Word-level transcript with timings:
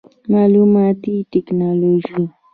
معلوماتي 0.31 1.13
ټکنالوجي 1.31 2.21